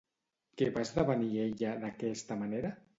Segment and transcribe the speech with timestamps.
[0.61, 2.77] Què va esdevenir ella d'aquesta manera?